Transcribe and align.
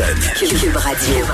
Cube 0.00 0.76
Radio. 0.76 1.26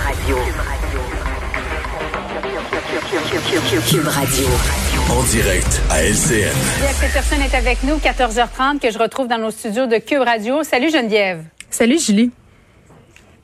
Cube 3.89 4.09
Radio. 4.09 4.47
En 5.09 5.23
direct 5.31 5.81
à 5.89 6.03
LCN. 6.03 6.51
Geneviève 6.81 6.97
Peterson 7.01 7.37
est 7.45 7.55
avec 7.55 7.85
nous, 7.85 7.99
14h30, 7.99 8.81
que 8.81 8.91
je 8.91 8.99
retrouve 8.99 9.29
dans 9.29 9.39
nos 9.39 9.53
studios 9.53 9.87
de 9.87 9.99
Cube 9.99 10.23
Radio. 10.23 10.65
Salut 10.65 10.91
Geneviève. 10.91 11.45
Salut 11.71 12.01
Julie. 12.01 12.33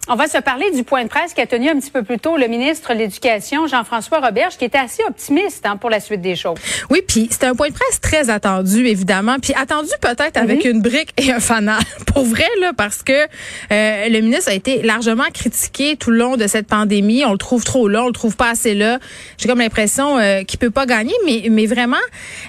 On 0.08 0.16
va 0.16 0.26
se 0.26 0.38
parler 0.38 0.68
du 0.72 0.82
point 0.82 1.04
de 1.04 1.08
presse 1.08 1.32
qu'a 1.32 1.46
tenu 1.46 1.68
un 1.68 1.78
petit 1.78 1.92
peu 1.92 2.02
plus 2.02 2.18
tôt 2.18 2.36
le 2.36 2.48
ministre 2.48 2.92
de 2.92 2.98
l'Éducation, 2.98 3.68
Jean-François 3.68 4.18
Roberge, 4.18 4.56
qui 4.58 4.64
était 4.64 4.78
assez 4.78 5.00
optimiste 5.08 5.64
hein, 5.64 5.76
pour 5.76 5.90
la 5.90 6.00
suite 6.00 6.20
des 6.20 6.34
choses. 6.34 6.58
Oui, 6.90 7.02
puis 7.06 7.28
c'était 7.30 7.46
un 7.46 7.54
point 7.54 7.68
de 7.68 7.74
presse 7.74 8.00
très 8.00 8.28
attendu, 8.28 8.84
évidemment, 8.84 9.36
puis 9.40 9.54
attendu 9.54 9.90
peut-être 10.00 10.36
avec 10.36 10.64
une 10.64 10.82
brique 10.82 11.12
et 11.18 11.30
un 11.30 11.38
fanal. 11.38 11.80
Pour 12.12 12.24
vrai, 12.24 12.48
là, 12.60 12.72
parce 12.76 13.04
que 13.04 13.12
euh, 13.12 14.08
le 14.08 14.20
ministre 14.20 14.50
a 14.50 14.54
été 14.54 14.82
largement 14.82 15.24
critiqué 15.32 15.96
tout 15.96 16.10
le 16.10 16.18
long 16.18 16.36
de 16.36 16.46
cette 16.48 16.66
pandémie. 16.66 17.24
On 17.24 17.32
le 17.32 17.38
trouve 17.38 17.64
trop 17.64 17.86
là, 17.86 18.02
on 18.02 18.08
le 18.08 18.12
trouve 18.12 18.36
pas 18.36 18.50
assez 18.50 18.74
là. 18.74 18.98
J'ai 19.38 19.48
comme 19.48 19.60
l'impression 19.60 20.18
euh, 20.18 20.42
qu'il 20.42 20.58
peut 20.58 20.70
pas 20.70 20.84
gagner, 20.84 21.14
mais, 21.24 21.44
mais 21.48 21.66
vraiment, 21.66 21.96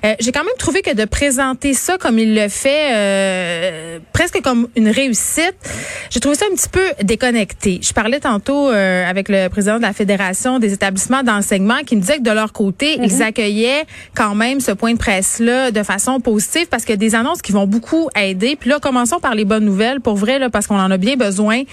euh, 0.04 0.16
j'ai 0.20 0.32
quand 0.32 0.44
même 0.44 0.54
trouvé 0.58 0.82
que 0.82 0.94
de 0.94 1.06
présenter 1.06 1.76
ça 1.76 1.98
comme 2.00 2.18
il 2.18 2.36
le 2.36 2.50
fait, 2.50 2.94
euh, 2.94 4.00
presque 4.12 4.42
comme 4.42 4.68
une 4.76 4.90
réussite, 4.90 5.56
j'ai 6.10 6.20
trouvé 6.20 6.36
ça 6.36 6.46
un 6.52 6.56
petit 6.56 6.70
peu 6.70 6.84
déconnecté. 7.04 7.43
Je 7.64 7.94
parlais 7.94 8.20
tantôt 8.20 8.70
euh, 8.70 9.10
avec 9.10 9.30
le 9.30 9.48
président 9.50 9.78
de 9.78 9.82
la 9.82 9.94
Fédération 9.94 10.60
des 10.60 10.74
établissements 10.74 11.24
d'enseignement 11.24 11.80
qui 11.86 11.96
me 11.96 12.02
disait 12.02 12.18
que 12.18 12.24
de 12.24 12.32
leur 12.32 12.54
côté, 12.54 12.98
ils 13.02 13.22
accueillaient 13.22 13.86
quand 14.16 14.36
même 14.36 14.60
ce 14.60 14.72
point 14.72 14.94
de 14.94 14.98
presse-là 14.98 15.72
de 15.72 15.84
façon 15.84 16.20
positive 16.20 16.68
parce 16.70 16.84
qu'il 16.84 16.94
y 16.94 16.94
a 16.94 16.98
des 16.98 17.16
annonces 17.16 17.42
qui 17.42 17.52
vont 17.52 17.68
beaucoup 17.68 18.10
aider. 18.20 18.56
Puis 18.60 18.70
là, 18.70 18.80
commençons 18.80 19.20
par 19.20 19.36
les 19.36 19.46
bonnes 19.46 19.66
nouvelles, 19.66 20.02
pour 20.02 20.16
vrai, 20.16 20.40
là, 20.40 20.50
parce 20.50 20.68
qu'on 20.68 20.80
en 20.80 20.92
a 20.92 20.98
bien 20.98 21.16
besoin. 21.16 21.64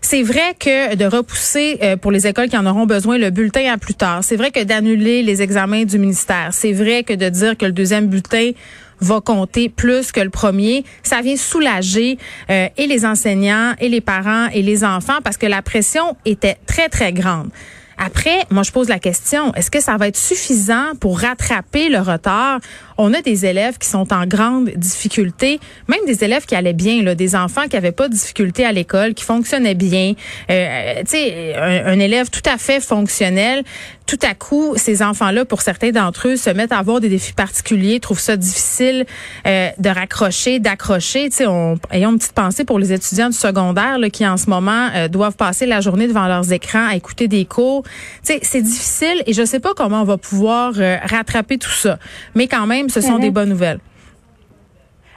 C'est 0.00 0.22
vrai 0.22 0.54
que 0.58 0.94
de 0.94 1.04
repousser 1.04 1.78
euh, 1.82 1.96
pour 1.96 2.12
les 2.12 2.26
écoles 2.26 2.48
qui 2.48 2.56
en 2.56 2.66
auront 2.66 2.86
besoin 2.86 3.18
le 3.18 3.30
bulletin 3.30 3.72
à 3.72 3.78
plus 3.78 3.94
tard. 3.94 4.20
C'est 4.22 4.36
vrai 4.36 4.50
que 4.50 4.62
d'annuler 4.62 5.22
les 5.22 5.42
examens 5.42 5.84
du 5.84 5.98
ministère. 5.98 6.48
C'est 6.52 6.72
vrai 6.72 7.02
que 7.02 7.14
de 7.14 7.28
dire 7.28 7.56
que 7.56 7.66
le 7.66 7.72
deuxième 7.72 8.06
bulletin 8.06 8.52
va 9.00 9.20
compter 9.20 9.68
plus 9.68 10.12
que 10.12 10.20
le 10.20 10.30
premier. 10.30 10.84
Ça 11.02 11.20
vient 11.20 11.36
soulager 11.36 12.18
euh, 12.50 12.68
et 12.76 12.86
les 12.86 13.04
enseignants 13.04 13.74
et 13.80 13.88
les 13.88 14.00
parents 14.00 14.48
et 14.52 14.62
les 14.62 14.84
enfants 14.84 15.18
parce 15.22 15.36
que 15.36 15.46
la 15.46 15.62
pression 15.62 16.16
était 16.24 16.56
très, 16.66 16.88
très 16.88 17.12
grande. 17.12 17.50
Après, 17.98 18.44
moi, 18.50 18.62
je 18.62 18.72
pose 18.72 18.88
la 18.88 18.98
question, 18.98 19.54
est-ce 19.54 19.70
que 19.70 19.80
ça 19.80 19.96
va 19.96 20.08
être 20.08 20.16
suffisant 20.16 20.94
pour 21.00 21.20
rattraper 21.20 21.88
le 21.88 21.98
retard? 21.98 22.60
On 22.98 23.14
a 23.14 23.22
des 23.22 23.46
élèves 23.46 23.78
qui 23.78 23.88
sont 23.88 24.12
en 24.12 24.26
grande 24.26 24.70
difficulté, 24.76 25.60
même 25.88 26.00
des 26.06 26.24
élèves 26.24 26.46
qui 26.46 26.54
allaient 26.54 26.72
bien, 26.72 27.02
là, 27.02 27.14
des 27.14 27.34
enfants 27.36 27.68
qui 27.68 27.76
avaient 27.76 27.92
pas 27.92 28.08
de 28.08 28.14
difficulté 28.14 28.64
à 28.64 28.72
l'école, 28.72 29.14
qui 29.14 29.24
fonctionnaient 29.24 29.74
bien. 29.74 30.14
Euh, 30.50 30.94
tu 31.00 31.10
sais, 31.10 31.54
un, 31.56 31.86
un, 31.86 31.98
élève 31.98 32.30
tout 32.30 32.48
à 32.48 32.58
fait 32.58 32.80
fonctionnel 32.80 33.64
tout 34.06 34.18
à 34.22 34.34
coup, 34.34 34.74
ces 34.76 35.02
enfants-là, 35.02 35.44
pour 35.44 35.62
certains 35.62 35.90
d'entre 35.90 36.28
eux, 36.28 36.36
se 36.36 36.48
mettent 36.50 36.72
à 36.72 36.78
avoir 36.78 37.00
des 37.00 37.08
défis 37.08 37.32
particuliers, 37.32 37.98
trouvent 37.98 38.20
ça 38.20 38.36
difficile 38.36 39.04
euh, 39.46 39.68
de 39.78 39.88
raccrocher, 39.88 40.60
d'accrocher. 40.60 41.28
Tu 41.28 41.38
sais, 41.38 41.46
on, 41.46 41.76
ayons 41.90 42.10
une 42.10 42.18
petite 42.18 42.32
pensée 42.32 42.64
pour 42.64 42.78
les 42.78 42.92
étudiants 42.92 43.30
du 43.30 43.36
secondaire 43.36 43.98
là, 43.98 44.08
qui, 44.08 44.26
en 44.26 44.36
ce 44.36 44.48
moment, 44.48 44.88
euh, 44.94 45.08
doivent 45.08 45.34
passer 45.34 45.66
la 45.66 45.80
journée 45.80 46.06
devant 46.06 46.28
leurs 46.28 46.52
écrans 46.52 46.86
à 46.88 46.94
écouter 46.94 47.26
des 47.26 47.44
cours. 47.44 47.82
C'est 48.22 48.62
difficile 48.62 49.22
et 49.26 49.32
je 49.32 49.44
sais 49.44 49.60
pas 49.60 49.74
comment 49.74 50.02
on 50.02 50.04
va 50.04 50.18
pouvoir 50.18 50.74
euh, 50.78 50.96
rattraper 51.02 51.58
tout 51.58 51.70
ça. 51.70 51.98
Mais 52.34 52.48
quand 52.48 52.66
même, 52.66 52.88
ce 52.88 53.00
sont 53.00 53.18
des 53.18 53.30
bonnes 53.30 53.50
nouvelles. 53.50 53.80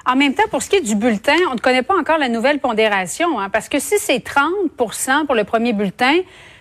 En 0.05 0.15
même 0.15 0.33
temps, 0.33 0.43
pour 0.49 0.63
ce 0.63 0.69
qui 0.69 0.77
est 0.77 0.81
du 0.81 0.95
bulletin, 0.95 1.35
on 1.51 1.55
ne 1.55 1.59
connaît 1.59 1.83
pas 1.83 1.95
encore 1.95 2.17
la 2.17 2.29
nouvelle 2.29 2.59
pondération, 2.59 3.39
hein, 3.39 3.49
parce 3.49 3.69
que 3.69 3.79
si 3.79 3.95
c'est 3.99 4.23
30% 4.25 5.25
pour 5.27 5.35
le 5.35 5.43
premier 5.43 5.71
bulletin, 5.71 6.15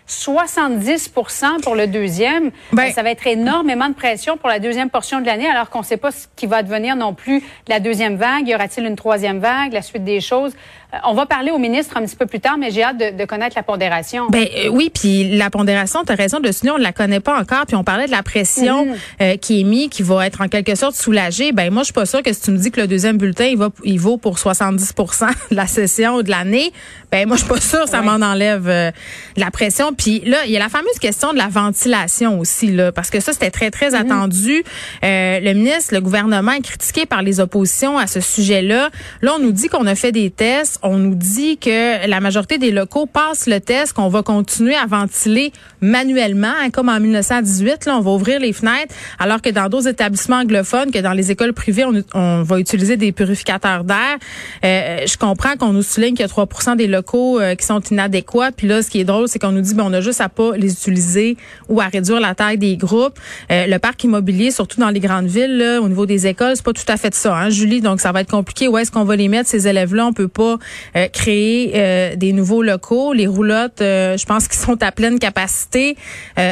70% 0.09 1.61
pour 1.63 1.75
le 1.75 1.87
deuxième. 1.87 2.51
Ben, 2.73 2.91
ça 2.93 3.03
va 3.03 3.11
être 3.11 3.27
énormément 3.27 3.89
de 3.89 3.95
pression 3.95 4.37
pour 4.37 4.49
la 4.49 4.59
deuxième 4.59 4.91
portion 4.91 5.21
de 5.21 5.27
l'année, 5.27 5.49
alors 5.49 5.71
qu'on 5.71 5.81
ne 5.81 5.85
sait 5.85 5.97
pas 5.97 6.11
ce 6.11 6.27
qui 6.37 6.47
va 6.47 6.63
devenir 6.63 6.97
non 6.97 7.15
plus 7.15 7.43
la 7.69 7.79
deuxième 7.81 8.17
vague. 8.17 8.49
Y 8.49 8.55
aura-t-il 8.55 8.87
une 8.87 8.97
troisième 8.97 9.39
vague, 9.39 9.73
la 9.73 9.83
suite 9.83 10.05
des 10.05 10.21
choses? 10.21 10.55
Euh, 10.95 10.97
on 11.05 11.13
va 11.13 11.27
parler 11.27 11.51
au 11.51 11.59
ministre 11.59 11.99
un 11.99 12.03
petit 12.05 12.17
peu 12.17 12.25
plus 12.25 12.41
tard, 12.41 12.57
mais 12.57 12.71
j'ai 12.71 12.83
hâte 12.83 12.97
de, 12.97 13.25
connaître 13.27 13.55
la 13.57 13.63
pondération. 13.63 14.29
Ben 14.31 14.47
euh, 14.57 14.69
oui, 14.69 14.91
puis 14.93 15.37
la 15.37 15.51
pondération, 15.51 16.03
tu 16.05 16.13
as 16.13 16.15
raison 16.15 16.41
de 16.41 16.47
le 16.47 16.53
souligner, 16.53 16.73
on 16.73 16.79
ne 16.79 16.83
la 16.83 16.93
connaît 16.93 17.21
pas 17.21 17.39
encore. 17.39 17.67
Puis 17.67 17.77
on 17.77 17.85
parlait 17.85 18.07
de 18.07 18.11
la 18.11 18.23
pression 18.23 18.87
mm-hmm. 18.87 19.23
euh, 19.23 19.37
qui 19.37 19.61
est 19.61 19.65
mise, 19.65 19.91
qui 19.91 20.03
va 20.03 20.27
être 20.27 20.41
en 20.41 20.49
quelque 20.49 20.75
sorte 20.75 20.95
soulagée. 20.95 21.53
Ben 21.53 21.71
moi, 21.71 21.83
je 21.83 21.87
suis 21.87 21.93
pas 21.93 22.07
sûre 22.07 22.23
que 22.23 22.33
si 22.33 22.41
tu 22.41 22.51
me 22.53 22.57
dis 22.57 22.71
que 22.71 22.81
le 22.81 22.87
deuxième 22.87 23.19
bulletin, 23.19 23.45
il, 23.45 23.59
va, 23.59 23.69
il 23.85 24.01
vaut 24.01 24.17
pour 24.17 24.39
70 24.39 24.95
de 25.51 25.57
la 25.57 25.67
session 25.67 26.15
ou 26.15 26.23
de 26.23 26.31
l'année, 26.31 26.73
ben 27.13 27.29
moi, 27.29 27.37
je 27.37 27.43
suis 27.43 27.53
pas 27.53 27.61
sûre 27.61 27.85
que 27.85 27.91
ça 27.91 28.01
m'en 28.01 28.25
enlève 28.25 28.93
la 29.37 29.51
pression. 29.51 29.93
Puis 29.99 30.21
là, 30.25 30.39
il 30.47 30.51
y 30.53 30.57
a 30.57 30.61
la 30.61 30.71
fameuse 30.71 30.99
question 30.99 31.35
de 31.35 31.39
la 31.39 31.49
ventilation 31.49 32.41
aussi, 32.41 32.69
là, 32.69 32.93
parce 32.93 33.11
que 33.11 33.21
ça, 33.21 33.33
c'était 33.33 33.51
très, 33.51 33.71
très 33.71 33.91
mm-hmm. 33.91 34.13
attendu. 34.13 34.65
le 35.03 35.53
ministre, 35.53 35.95
le 35.95 36.01
gouvernement 36.01 36.53
est 36.53 36.63
critiqué 36.63 37.05
par 37.05 37.21
les 37.23 37.41
oppositions 37.41 37.99
à 37.99 38.07
ce 38.07 38.21
sujet-là. 38.21 38.89
Là, 39.21 39.35
on 39.37 39.39
nous 39.39 39.53
dit 39.53 39.69
qu'on 39.69 39.87
a 39.87 39.95
fait 39.95 40.13
des 40.13 40.31
tests 40.31 40.79
on 40.83 40.99
nous 40.99 41.15
dit 41.15 41.59
que 41.59 42.07
la 42.07 42.21
majorité 42.21 42.59
des 42.59 42.71
locaux 42.71 43.07
passent 43.07 43.47
le 43.47 43.61
test, 43.61 43.93
qu'on 43.93 44.09
va 44.09 44.23
continuer 44.23 44.75
à 44.75 44.87
ventiler 44.87 45.53
manuellement, 45.81 46.53
hein, 46.61 46.71
comme 46.71 46.89
en 46.89 47.01
1918. 47.01 47.87
Là, 47.87 47.97
on 47.97 48.01
va 48.01 48.11
ouvrir 48.11 48.41
les 48.41 48.53
fenêtres, 48.53 48.95
alors 49.19 49.43
que 49.43 49.51
dans 49.51 49.69
d'autres 49.69 49.89
établissements 49.89 50.39
anglophones, 50.39 50.91
que 50.91 50.99
dans 50.99 51.13
les 51.13 51.31
écoles 51.31 51.53
privées, 51.53 51.85
on, 52.15 52.43
va 52.43 52.61
utiliser 52.61 52.97
des 52.97 53.13
purificateurs 53.13 53.85
d'air. 53.85 54.19
Euh, 54.65 55.01
je 55.07 55.17
comprends 55.17 55.57
qu'on 55.57 55.73
nous 55.73 55.83
souligne 55.83 56.15
qu'il 56.15 56.27
y 56.27 56.29
a 56.29 56.33
3% 56.33 56.77
des 56.77 56.87
locaux 56.87 57.41
euh, 57.41 57.55
qui 57.55 57.67
sont 57.67 57.81
inadéquats. 57.81 58.53
Puis 58.57 58.69
là, 58.69 58.83
ce 58.83 58.91
qui 58.91 59.01
est 59.01 59.05
drôle, 59.05 59.29
c'est 59.29 59.39
qu'on 59.39 59.53
nous 59.53 59.61
dit, 59.61 59.75
ben, 59.75 59.88
on 59.89 59.93
a 59.93 60.01
juste 60.01 60.21
à 60.21 60.29
pas 60.29 60.57
les 60.57 60.73
utiliser 60.73 61.37
ou 61.69 61.81
à 61.81 61.87
réduire 61.87 62.21
la 62.21 62.35
taille 62.35 62.59
des 62.59 62.77
groupes. 62.77 63.19
Euh, 63.51 63.67
le 63.67 63.79
parc 63.79 64.05
immobilier, 64.05 64.51
surtout 64.51 64.81
dans 64.81 64.91
les 64.91 65.01
grandes 65.01 65.27
villes, 65.27 65.57
là, 65.59 65.81
au 65.81 65.89
niveau 65.89 66.07
des 66.07 66.27
écoles, 66.27 66.53
c'est 66.55 66.65
pas 66.65 66.73
tout 66.73 66.83
à 66.89 66.97
fait 66.97 67.15
ça, 67.15 67.37
hein, 67.37 67.51
Julie? 67.51 67.81
Donc, 67.81 68.01
ça 68.01 68.13
va 68.13 68.21
être 68.21 68.31
compliqué. 68.31 68.69
Où 68.69 68.77
est-ce 68.79 68.91
qu'on 68.91 69.05
va 69.05 69.17
les 69.17 69.29
mettre 69.29 69.49
ces 69.49 69.67
élèves-là? 69.67 70.07
On 70.07 70.13
peut 70.13 70.29
pas 70.29 70.59
euh, 70.97 71.09
créer 71.09 71.73
euh, 71.75 72.17
des 72.17 72.33
nouveaux 72.33 72.63
locaux. 72.63 73.13
Les 73.13 73.27
roulottes, 73.27 73.81
euh, 73.81 74.17
je 74.17 74.27
pense 74.27 74.49
qu'ils 74.49 74.61
sont 74.61 74.83
à 74.83 74.93
pleine 74.93 75.19
capacité. 75.19 75.97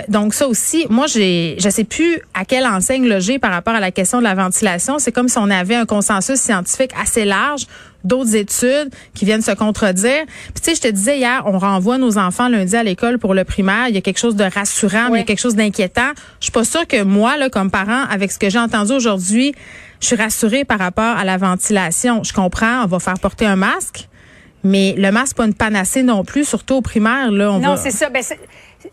donc 0.08 0.34
ça 0.34 0.48
aussi, 0.48 0.86
moi, 0.90 1.06
j'ai, 1.06 1.56
je 1.58 1.68
sais 1.68 1.84
plus 1.84 2.20
à 2.34 2.44
quelle 2.44 2.66
enseigne 2.66 3.06
loger 3.06 3.38
par 3.38 3.52
rapport 3.52 3.74
à 3.74 3.80
la 3.80 3.90
question 3.90 4.18
de 4.18 4.24
la 4.24 4.34
ventilation. 4.34 4.98
C'est 4.98 5.12
comme 5.12 5.28
si 5.28 5.38
on 5.38 5.50
avait 5.50 5.74
un 5.74 5.86
consensus 5.86 6.40
scientifique 6.40 6.90
assez 7.00 7.24
large 7.24 7.66
d'autres 8.06 8.34
études 8.34 8.90
qui 9.14 9.24
viennent 9.24 9.42
se 9.42 9.52
contredire. 9.52 10.24
Puis 10.26 10.62
tu 10.62 10.70
sais, 10.70 10.74
je 10.74 10.80
te 10.80 10.88
disais 10.88 11.18
hier, 11.18 11.42
on 11.46 11.58
renvoie 11.58 11.98
nos 11.98 12.18
enfants 12.18 12.48
lundi 12.48 12.76
à 12.76 12.82
l'école 12.82 13.18
pour 13.18 13.34
le 13.34 13.44
primaire. 13.44 13.88
Il 13.88 13.94
y 13.94 13.98
a 13.98 14.00
quelque 14.00 14.18
chose 14.18 14.36
de 14.36 14.44
rassurant, 14.44 15.10
mais 15.10 15.18
il 15.18 15.20
y 15.20 15.22
a 15.22 15.26
quelque 15.26 15.40
chose 15.40 15.56
d'inquiétant. 15.56 16.12
Je 16.40 16.46
suis 16.46 16.52
pas 16.52 16.64
sûre 16.64 16.86
que 16.86 17.02
moi, 17.02 17.36
là, 17.36 17.50
comme 17.50 17.70
parent, 17.70 18.04
avec 18.10 18.32
ce 18.32 18.38
que 18.38 18.50
j'ai 18.50 18.58
entendu 18.58 18.92
aujourd'hui, 18.92 19.54
je 20.00 20.06
suis 20.06 20.16
rassurée 20.16 20.64
par 20.64 20.78
rapport 20.78 21.16
à 21.16 21.24
la 21.24 21.36
ventilation. 21.36 22.22
Je 22.22 22.32
comprends, 22.32 22.84
on 22.84 22.86
va 22.86 22.98
faire 22.98 23.18
porter 23.18 23.46
un 23.46 23.56
masque. 23.56 24.08
Mais 24.64 24.94
le 24.96 25.12
masque, 25.12 25.36
pas 25.36 25.46
une 25.46 25.54
panacée 25.54 26.02
non 26.02 26.24
plus, 26.24 26.44
surtout 26.44 26.74
au 26.74 26.82
primaire. 26.82 27.30
Là, 27.30 27.52
on 27.52 27.60
non, 27.60 27.76
c'est 27.76 27.92
ça. 27.92 28.10
Ben, 28.10 28.22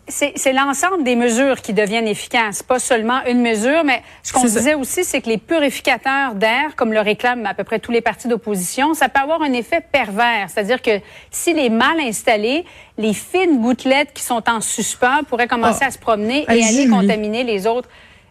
c'est 0.08 0.52
l'ensemble 0.52 1.04
des 1.04 1.16
mesures 1.16 1.60
qui 1.60 1.72
deviennent 1.72 2.06
efficaces, 2.06 2.62
pas 2.62 2.78
seulement 2.78 3.24
une 3.26 3.40
mesure, 3.40 3.84
mais 3.84 4.02
ce 4.22 4.32
qu'on 4.32 4.42
disait 4.42 4.74
aussi, 4.74 5.04
c'est 5.04 5.20
que 5.20 5.28
les 5.28 5.38
purificateurs 5.38 6.34
d'air, 6.34 6.76
comme 6.76 6.92
le 6.92 7.00
réclament 7.00 7.46
à 7.46 7.54
peu 7.54 7.64
près 7.64 7.78
tous 7.78 7.92
les 7.92 8.00
partis 8.00 8.28
d'opposition, 8.28 8.94
ça 8.94 9.08
peut 9.08 9.20
avoir 9.20 9.42
un 9.42 9.52
effet 9.52 9.80
pervers. 9.80 10.48
C'est-à-dire 10.48 10.82
que 10.82 11.00
s'il 11.30 11.58
est 11.58 11.70
mal 11.70 11.98
installé, 12.00 12.64
les 12.98 13.14
fines 13.14 13.60
gouttelettes 13.60 14.12
qui 14.12 14.22
sont 14.22 14.42
en 14.48 14.60
suspens 14.60 15.22
pourraient 15.28 15.48
commencer 15.48 15.80
ah. 15.82 15.88
à 15.88 15.90
se 15.90 15.98
promener 15.98 16.44
et 16.48 16.64
aller 16.64 16.88
contaminer 16.88 17.44
les 17.44 17.66
autres. 17.66 17.88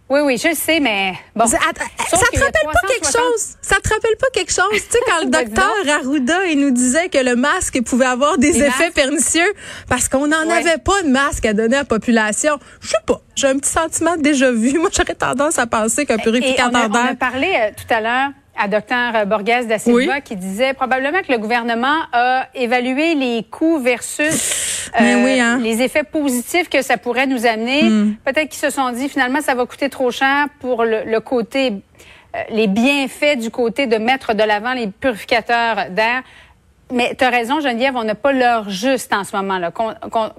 Oui, 0.09 0.19
oui, 0.21 0.37
je 0.37 0.53
sais, 0.53 0.79
mais 0.79 1.13
bon. 1.35 1.47
Ça, 1.47 1.57
te 1.57 1.63
rappelle 1.63 2.51
pas 2.71 2.87
quelque 2.87 3.05
chose? 3.05 3.55
Ça 3.61 3.77
te 3.77 3.89
rappelle 3.89 4.17
pas 4.19 4.27
quelque 4.33 4.51
chose? 4.51 4.71
tu 4.71 4.79
sais, 4.79 4.99
quand 5.07 5.19
le 5.23 5.29
docteur 5.29 5.73
Arruda, 5.89 6.45
il 6.45 6.59
nous 6.59 6.71
disait 6.71 7.09
que 7.09 7.17
le 7.17 7.35
masque 7.35 7.81
pouvait 7.83 8.05
avoir 8.05 8.37
des, 8.37 8.61
effets 8.61 8.91
pernicieux 8.91 9.53
parce 9.89 10.09
qu'on 10.09 10.27
n'en 10.27 10.49
avait 10.49 10.77
pas 10.77 11.01
de 11.03 11.07
masque 11.07 11.45
à 11.45 11.53
donner 11.53 11.77
à 11.77 11.79
la 11.79 11.85
population. 11.85 12.59
Je 12.81 12.89
sais 12.89 12.97
pas. 13.05 13.21
J'ai 13.35 13.47
un 13.47 13.57
petit 13.57 13.71
sentiment 13.71 14.17
déjà 14.17 14.51
vu. 14.51 14.77
Moi, 14.79 14.89
j'aurais 14.95 15.15
tendance 15.15 15.57
à 15.57 15.67
penser 15.67 16.05
qu'un 16.05 16.17
purificateur 16.17 16.89
d'air. 16.89 17.01
On 17.09 17.13
a 17.13 17.15
parlé 17.15 17.47
euh, 17.55 17.71
tout 17.75 17.91
à 17.91 18.01
l'heure 18.01 18.29
à 18.55 18.67
Dr 18.67 19.25
Borges 19.25 19.67
da 19.67 19.79
Silva 19.79 20.21
qui 20.21 20.35
disait 20.35 20.73
probablement 20.73 21.21
que 21.21 21.31
le 21.31 21.39
gouvernement 21.39 22.01
a 22.11 22.47
évalué 22.53 23.15
les 23.15 23.43
coûts 23.49 23.79
versus 23.79 24.62
euh, 25.01 25.23
oui, 25.23 25.39
hein. 25.39 25.59
les 25.59 25.81
effets 25.81 26.03
positifs 26.03 26.69
que 26.69 26.81
ça 26.81 26.97
pourrait 26.97 27.27
nous 27.27 27.45
amener. 27.45 27.83
Hmm. 27.83 28.15
Peut-être 28.25 28.49
qu'ils 28.49 28.59
se 28.59 28.69
sont 28.69 28.91
dit 28.91 29.09
finalement 29.09 29.41
ça 29.41 29.55
va 29.55 29.65
coûter 29.65 29.89
trop 29.89 30.11
cher 30.11 30.47
pour 30.59 30.83
le, 30.83 31.19
côté 31.19 31.73
euh, 32.35 32.39
les 32.49 32.67
bienfaits 32.67 33.37
du 33.37 33.49
côté 33.49 33.87
de 33.87 33.97
mettre 33.97 34.33
de 34.33 34.43
l'avant 34.43 34.73
les 34.73 34.87
purificateurs 34.87 35.89
d'air. 35.89 36.23
Mais 36.91 37.15
tu 37.17 37.23
as 37.23 37.29
raison, 37.29 37.59
Geneviève, 37.59 37.95
on 37.95 38.03
n'a 38.03 38.15
pas 38.15 38.33
l'heure 38.33 38.69
juste 38.69 39.13
en 39.13 39.23
ce 39.23 39.35
moment-là. 39.37 39.71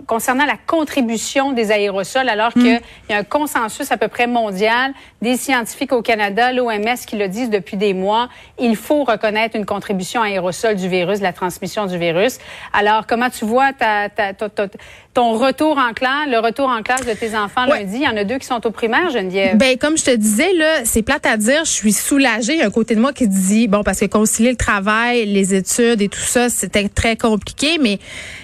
concernant 0.07 0.45
la 0.45 0.57
contribution 0.67 1.53
des 1.53 1.73
aérosols, 1.73 2.29
alors 2.29 2.53
qu'il 2.53 2.75
hmm. 2.75 3.11
y 3.11 3.13
a 3.13 3.19
un 3.19 3.25
consensus 3.25 3.91
à 3.91 3.97
peu 3.97 4.09
près 4.09 4.27
mondial 4.27 4.93
des 5.21 5.37
scientifiques 5.37 5.93
au 5.93 6.03
Canada, 6.03 6.53
l'OMS 6.53 6.99
qui 7.07 7.17
le 7.17 7.29
disent 7.29 7.51
depuis 7.51 7.77
des 7.77 7.95
mois, 7.95 8.29
il 8.59 8.77
faut 8.77 9.05
reconnaître 9.05 9.57
une 9.57 9.65
contribution 9.65 10.23
aérosol 10.23 10.77
du 10.77 10.89
virus, 10.89 11.19
de 11.19 11.25
la 11.25 11.33
transmission 11.33 11.87
du 11.87 11.99
virus. 11.99 12.39
Alors, 12.73 13.07
comment 13.07 13.31
tu 13.31 13.45
vois 13.45 13.73
ta, 13.73 14.09
ta, 14.09 14.33
ton 15.15 15.33
retour 15.33 15.79
en 15.79 15.93
classe, 15.93 16.29
le 16.29 16.39
retour 16.39 16.69
en 16.69 16.83
classe 16.83 17.07
de 17.07 17.15
tes 17.15 17.37
enfants 17.37 17.65
lundi? 17.65 17.97
Il 17.97 18.03
y 18.03 18.09
en 18.09 18.17
a 18.17 18.25
deux 18.25 18.39
qui 18.39 18.47
sont 18.47 18.65
au 18.67 18.71
primaire, 18.71 19.11
Geneviève. 19.11 19.57
Ben, 19.57 19.79
comme 19.79 19.97
je 19.97 20.05
te 20.05 20.15
disais, 20.15 20.53
là, 20.53 20.85
c'est 20.85 21.03
plate 21.03 21.27
à 21.27 21.37
dire, 21.37 21.65
je 21.65 21.71
suis 21.71 21.93
soulagée. 21.93 22.55
Il 22.55 22.59
y 22.59 22.63
a 22.63 22.67
un 22.67 22.71
côté 22.71 22.95
de 22.95 23.01
moi 23.01 23.13
qui 23.13 23.27
dit, 23.27 23.67
bon, 23.67 23.83
parce 23.83 24.01
que 24.01 24.07
concilier 24.07 24.51
le 24.51 24.57
travail, 24.57 25.25
les 25.27 25.55
études 25.55 26.03
et 26.03 26.09
tout 26.09 26.21
ça, 26.35 26.49
c'était 26.49 26.89
très 26.89 27.17
compliqué, 27.17 27.79
mais 27.81 28.01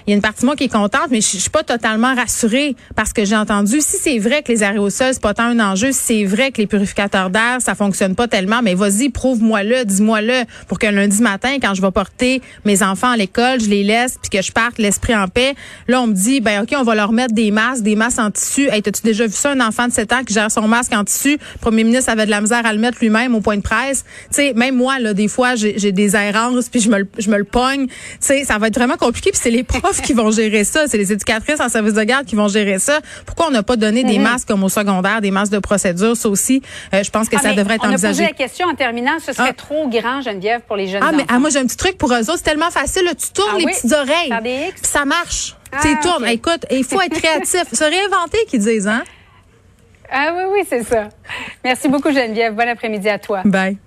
il 0.07 0.11
y 0.11 0.13
a 0.13 0.17
une 0.17 0.23
partie 0.23 0.43
de 0.43 0.47
moi 0.47 0.55
qui 0.55 0.65
est 0.65 0.73
contente, 0.73 1.09
mais 1.11 1.21
je, 1.21 1.27
suis 1.27 1.51
pas 1.51 1.65
totalement 1.65 2.15
rassurée 2.15 2.77
parce 2.95 3.13
que 3.13 3.25
j'ai 3.25 3.37
entendu, 3.37 3.81
si 3.81 3.97
c'est 3.97 4.19
vrai 4.19 4.43
que 4.43 4.53
les 4.53 4.63
aérosols, 4.63 5.15
c'est 5.15 5.23
pas 5.23 5.35
tant 5.35 5.45
un 5.45 5.59
enjeu, 5.59 5.91
si 5.91 6.01
c'est 6.01 6.25
vrai 6.25 6.53
que 6.53 6.59
les 6.59 6.69
purificateurs 6.69 7.31
d'air, 7.31 7.57
ça 7.59 7.75
fonctionne 7.75 8.15
pas 8.15 8.29
tellement, 8.29 8.63
mais 8.63 8.75
vas-y, 8.75 9.09
prouve-moi-le, 9.09 9.85
dis-moi-le, 9.85 10.45
pour 10.69 10.79
que 10.79 10.87
lundi 10.87 11.21
matin, 11.21 11.57
quand 11.61 11.75
je 11.75 11.83
vais 11.83 11.91
porter 11.91 12.43
mes 12.65 12.83
enfants 12.83 13.11
à 13.11 13.17
l'école, 13.17 13.61
je 13.61 13.69
les 13.69 13.83
laisse, 13.83 14.19
puis 14.23 14.31
que 14.39 14.45
je 14.45 14.53
parte 14.53 14.79
l'esprit 14.79 15.17
en 15.17 15.27
paix. 15.27 15.55
Là, 15.89 16.01
on 16.01 16.07
me 16.07 16.15
dit, 16.15 16.41
ben 16.41 16.63
OK, 16.63 16.75
on 16.77 16.85
va 16.85 16.95
leur 16.95 17.11
mettre 17.11 17.35
des 17.35 17.51
masques, 17.51 17.83
des 17.83 17.97
masques 17.97 18.21
en 18.21 18.31
tissu. 18.31 18.69
Hey, 18.71 18.83
t'as-tu 18.83 19.03
déjà 19.03 19.27
vu 19.27 19.35
ça, 19.35 19.51
un 19.51 19.61
enfant 19.61 19.89
de 19.89 19.93
7 19.93 20.13
ans 20.13 20.25
qui 20.25 20.33
gère 20.33 20.51
son 20.51 20.69
masque 20.69 20.93
en 20.93 21.05
tissu? 21.05 21.33
Le 21.33 21.59
premier 21.61 21.83
ministre 21.83 22.11
avait 22.11 22.27
de 22.27 22.31
la 22.31 22.41
misère 22.41 22.65
à 22.65 22.73
le 22.73 22.79
mettre 22.79 22.99
lui-même 23.01 23.35
au 23.35 23.41
point 23.41 23.57
de 23.57 23.63
presse. 23.63 24.05
Tu 24.31 24.37
sais, 24.37 24.53
même 24.55 24.77
moi, 24.77 25.01
là, 25.01 25.13
des 25.13 25.29
fois, 25.29 25.57
j'ai 25.57 25.93
des 25.93 26.17
errances, 26.17 26.69
puis 26.69 26.81
je 26.81 26.89
me, 26.89 27.09
je 27.19 27.31
me 27.31 27.39
le 27.39 27.45
pogne 27.45 27.80
ça 28.21 28.59
va 28.59 28.69
être 28.69 28.75
vraiment 28.75 28.97
compliqué. 28.97 29.31
Puis 29.31 29.41
c'est 29.43 29.51
les 29.51 29.63
profs 29.63 30.03
qui 30.03 30.13
vont 30.13 30.31
gérer 30.31 30.65
ça. 30.65 30.87
C'est 30.87 30.99
les 30.99 31.13
éducatrices 31.13 31.61
en 31.61 31.69
service 31.69 31.95
de 31.95 32.03
garde 32.03 32.27
qui 32.27 32.37
vont 32.37 32.49
gérer 32.49 32.79
ça. 32.79 33.01
Pourquoi 33.27 33.49
on 33.49 33.51
n'a 33.51 33.63
pas 33.63 33.77
donné 33.77 34.05
des 34.05 34.19
mhm. 34.19 34.25
masques 34.25 34.49
comme 34.49 34.65
au 34.65 34.69
secondaire, 34.69 35.21
des 35.21 35.31
masques 35.31 35.53
de 35.53 35.59
procédure? 35.59 36.17
Ça 36.17 36.29
aussi, 36.29 36.63
euh, 36.95 37.03
je 37.03 37.11
pense 37.11 37.29
que 37.29 37.37
ah, 37.37 37.43
ça 37.43 37.55
devrait 37.55 37.77
être 37.77 37.87
envisagé. 37.87 38.23
On 38.23 38.27
a 38.27 38.29
posé 38.29 38.39
la 38.39 38.47
question 38.47 38.67
en 38.69 38.75
terminant. 38.75 39.19
Ce 39.25 39.33
serait 39.33 39.51
ah. 39.51 39.55
trop 39.55 39.89
grand, 39.89 40.23
Geneviève, 40.23 40.61
pour 40.67 40.77
les 40.77 40.89
jeunes 40.89 41.03
Ah, 41.05 41.13
mais 41.13 41.25
ah, 41.29 41.39
moi, 41.39 41.51
j'ai 41.51 41.59
un 41.59 41.67
petit 41.67 41.77
truc 41.77 41.99
pour 41.99 42.13
eux 42.13 42.21
autres. 42.21 42.37
C'est 42.37 42.43
tellement 42.43 42.71
facile. 42.71 43.11
Tu 43.19 43.33
tournes 43.33 43.59
les 43.59 43.67
petites 43.67 43.93
oreilles. 43.93 44.71
Puis 44.71 44.83
ça 44.83 45.05
marche. 45.05 45.57
tu 45.83 45.99
tournes. 46.01 46.27
Écoute, 46.27 46.67
il 46.71 46.85
faut 46.85 47.01
être 47.01 47.19
créatif. 47.19 47.65
Se 47.73 47.85
réinventer, 47.85 48.39
qu'ils 48.49 48.61
disent, 48.61 48.89
hein? 48.89 49.03
Ah 50.11 50.33
oui, 50.35 50.43
oui, 50.53 50.61
c'est 50.69 50.83
ça. 50.83 51.09
Merci 51.65 51.89
beaucoup, 51.89 52.11
Geneviève. 52.11 52.55
Bon 52.55 52.69
après-midi 52.69 53.09
à 53.09 53.19
toi. 53.19 53.43
Bye. 53.45 53.79